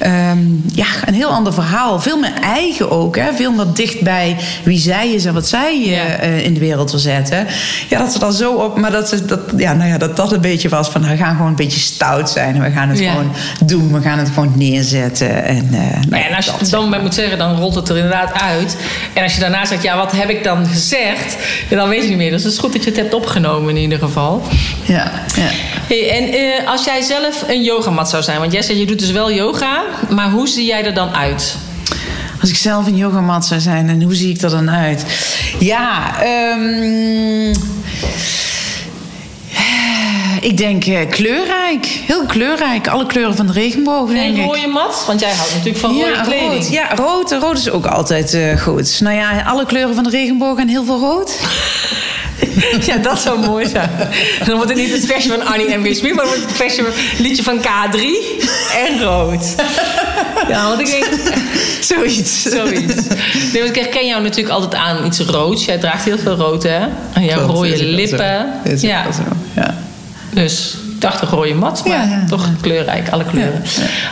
[0.06, 2.00] um, ja, een heel ander verhaal.
[2.00, 3.16] Veel meer eigen ook.
[3.16, 3.32] Hè?
[3.32, 7.00] Veel meer dicht bij wie zij is en wat zij uh, in de wereld wil
[7.00, 7.46] zetten.
[7.88, 8.78] Ja, dat ze dan zo op.
[8.78, 11.34] Maar dat, ze, dat, ja, nou ja, dat dat een beetje was van we gaan
[11.34, 12.54] gewoon een beetje stout zijn.
[12.54, 13.10] En we gaan het ja.
[13.10, 13.32] gewoon
[13.64, 13.92] doen.
[13.92, 15.44] We gaan het gewoon neerzetten.
[15.44, 17.96] En, uh, nou, ja, en als je dan bij moet zeggen, dan rolt het er
[17.96, 18.76] inderdaad uit.
[19.12, 21.36] En als je daarna zegt, ja, wat heb ik dan gezegd?
[21.68, 22.30] dan weet je niet meer.
[22.30, 24.42] Dus het is goed dat je het hebt opgenomen in ieder geval.
[24.84, 25.48] Ja, ja.
[25.88, 28.98] Hey, en uh, als jij zelf een yogamat zou zijn, want jij zegt je doet
[28.98, 31.56] dus wel yoga, maar hoe zie jij er dan uit?
[32.40, 35.04] Als ik zelf een yogamat zou zijn, en hoe zie ik er dan uit?
[35.58, 36.14] Ja,
[36.52, 37.52] um,
[40.40, 41.86] ik denk uh, kleurrijk.
[42.06, 42.88] Heel kleurrijk.
[42.88, 44.44] Alle kleuren van de regenboog, denk ik.
[44.44, 45.04] rode mat?
[45.06, 46.52] Want jij houdt natuurlijk van rode kleding.
[46.52, 46.70] Rood.
[46.70, 47.32] Ja, rood.
[47.32, 49.00] Rood is ook altijd uh, goed.
[49.00, 51.38] Nou ja, alle kleuren van de regenboog en heel veel rood.
[52.86, 53.90] ja, dat zou mooi zijn.
[54.46, 56.84] Dan wordt het niet het versje van Annie en Smith, maar dan wordt het versje
[57.18, 57.98] liedje van K3
[58.86, 59.54] en rood.
[60.48, 61.06] Ja, want ik denk...
[61.80, 62.42] Zoiets.
[62.42, 63.06] Zoiets.
[63.52, 65.64] Nee, want ik herken jou natuurlijk altijd aan iets roods.
[65.64, 66.86] Jij draagt heel veel rood, hè?
[67.12, 68.52] En jouw rode lippen.
[68.80, 69.06] ja.
[69.54, 69.74] ja.
[70.30, 73.62] Dus ik dacht een rode mat, maar ja, ja, toch kleurrijk, alle kleuren.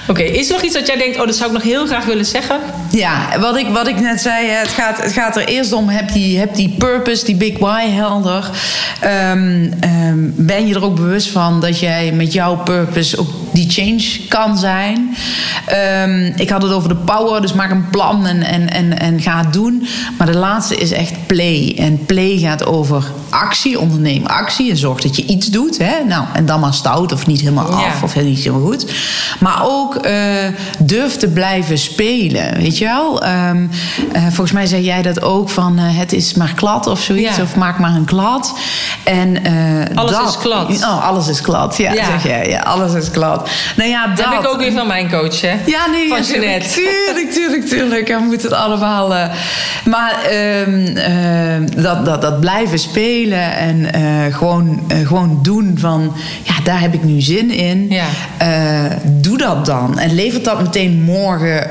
[0.08, 2.04] Oké, is er nog iets dat jij denkt, oh, dat zou ik nog heel graag
[2.04, 2.60] willen zeggen?
[2.90, 6.12] Ja, wat ik, wat ik net zei, het gaat, het gaat er eerst om, heb
[6.12, 8.50] die, heb die purpose, die big why helder.
[9.32, 13.70] Um, um, ben je er ook bewust van dat jij met jouw purpose ook die
[13.70, 15.16] change kan zijn?
[16.02, 19.20] Um, ik had het over de power, dus maak een plan en, en, en, en
[19.20, 19.86] ga het doen.
[20.18, 21.74] Maar de laatste is echt play.
[21.78, 25.78] En play gaat over actie, onderneem actie en zorg dat je iets doet.
[25.78, 26.04] Hè?
[26.04, 28.04] Nou, en dan maar stout of niet helemaal af ja.
[28.04, 28.92] of niet helemaal goed.
[29.40, 30.12] Maar ook uh,
[30.78, 33.26] durf te blijven spelen, weet je wel?
[33.26, 33.70] Um,
[34.12, 37.36] uh, volgens mij zei jij dat ook van uh, het is maar klad of zoiets.
[37.36, 37.42] Ja.
[37.42, 38.58] Of maak maar een klad.
[39.04, 39.36] En,
[39.94, 40.82] alles dat, is klad.
[40.82, 41.76] Oh, alles is klad.
[41.76, 42.04] Ja, ja.
[42.04, 42.48] zeg jij.
[42.48, 43.50] Ja, alles is klad.
[43.76, 45.56] Nou ja, dat, dat heb ik ook weer van mijn coach, hè?
[45.66, 46.08] Ja, nee.
[46.08, 46.68] Van Jeanette.
[46.78, 48.08] Tuurlijk, tuurlijk, tuurlijk.
[48.08, 49.08] We moeten het allemaal...
[49.84, 50.16] maar
[50.66, 50.94] um,
[51.82, 56.94] dat, dat, dat blijven spelen en eh, gewoon, eh, gewoon doen van, ja, daar heb
[56.94, 57.86] ik nu zin in.
[57.90, 58.06] Ja.
[58.36, 59.98] Eh, doe dat dan.
[59.98, 61.66] En levert dat meteen morgen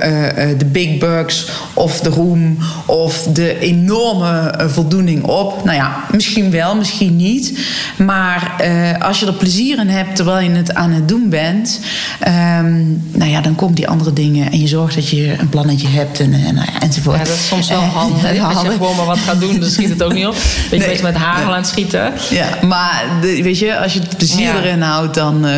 [0.57, 5.63] de big bucks of de roem of de enorme voldoening op?
[5.63, 7.59] Nou ja, misschien wel, misschien niet.
[7.97, 8.55] Maar
[8.99, 11.79] als je er plezier in hebt terwijl je het aan het doen bent,
[12.19, 12.75] ehm,
[13.11, 16.19] nou ja, dan komen die andere dingen en je zorgt dat je een plannetje hebt
[16.19, 17.17] en, en, nou enzovoort.
[17.17, 18.39] Ja, dat is soms wel handig.
[18.53, 20.35] Als je gewoon maar wat gaat doen, dan schiet het ook niet op.
[20.69, 21.01] Dat je Nee.
[21.01, 22.13] met hagel aan het schieten.
[22.29, 25.53] Ja, maar de- weet je, als je het plezier erin houdt, dan, eh,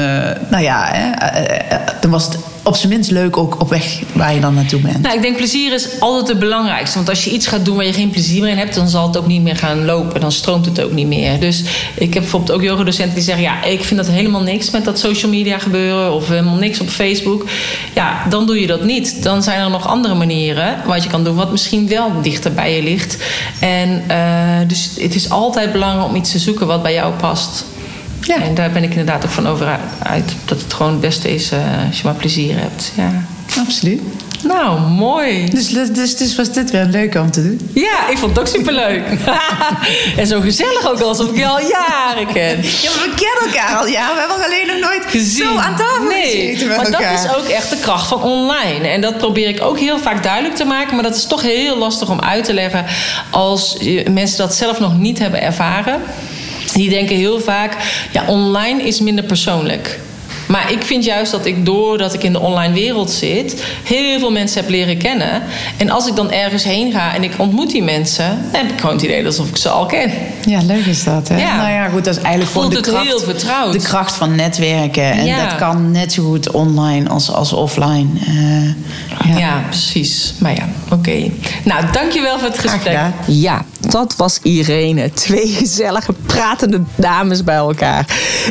[0.49, 2.37] nou ja, hè, eh, eh, dan was het
[2.69, 5.01] op zijn minst leuk ook op weg waar je dan naartoe bent.
[5.01, 6.97] Nou, ik denk plezier is altijd het belangrijkste.
[6.97, 9.07] Want als je iets gaat doen waar je geen plezier meer in hebt, dan zal
[9.07, 10.21] het ook niet meer gaan lopen.
[10.21, 11.39] Dan stroomt het ook niet meer.
[11.39, 11.63] Dus
[11.95, 14.99] ik heb bijvoorbeeld ook yogadocenten die zeggen: Ja, ik vind dat helemaal niks met dat
[14.99, 16.13] social media gebeuren.
[16.13, 17.45] Of helemaal niks op Facebook.
[17.95, 19.23] Ja, dan doe je dat niet.
[19.23, 22.75] Dan zijn er nog andere manieren wat je kan doen, wat misschien wel dichter bij
[22.75, 23.17] je ligt.
[23.59, 27.65] En eh, dus het is altijd belangrijk om iets te zoeken wat bij jou past.
[28.21, 28.41] Ja.
[28.41, 31.51] En daar ben ik inderdaad ook van over uit dat het gewoon het beste is
[31.51, 32.91] eh, als je maar plezier hebt.
[32.95, 33.11] Ja.
[33.59, 34.01] Absoluut.
[34.43, 35.49] Nou, mooi.
[35.49, 37.71] Dus, dus, dus was dit weer leuk om te doen.
[37.73, 39.03] Ja, ik vond het ook superleuk.
[40.17, 42.61] en zo gezellig ook, alsof ik je al jaren ken.
[42.61, 44.13] Ja, maar we kennen elkaar al ja.
[44.13, 45.45] We hebben alleen nog nooit Gezien.
[45.45, 47.13] zo aan tafel nee, gezeten maar elkaar.
[47.13, 48.87] dat is ook echt de kracht van online.
[48.87, 50.93] En dat probeer ik ook heel vaak duidelijk te maken.
[50.93, 52.85] Maar dat is toch heel lastig om uit te leggen
[53.29, 53.77] als
[54.11, 56.01] mensen dat zelf nog niet hebben ervaren.
[56.73, 57.77] Die denken heel vaak,
[58.11, 59.99] ja, online is minder persoonlijk.
[60.49, 64.31] Maar ik vind juist dat ik, doordat ik in de online wereld zit, heel veel
[64.31, 65.41] mensen heb leren kennen.
[65.77, 68.79] En als ik dan ergens heen ga en ik ontmoet die mensen, dan heb ik
[68.79, 70.11] gewoon het idee alsof ik ze al ken.
[70.45, 71.27] Ja, leuk is dat.
[71.27, 71.37] Hè?
[71.39, 71.55] Ja.
[71.57, 73.73] Nou ja, goed, dat is eigenlijk Voelt gewoon de het kracht, heel vertrouwd.
[73.73, 75.11] de kracht van netwerken.
[75.11, 75.45] En Ja.
[75.47, 78.07] dat kan net zo goed online als, als offline.
[78.27, 80.33] Eh, Ja, precies.
[80.37, 81.29] Maar ja, oké.
[81.63, 82.99] Nou, dankjewel voor het gesprek.
[83.27, 85.11] Ja, dat was Irene.
[85.13, 88.05] Twee gezellige, pratende dames bij elkaar.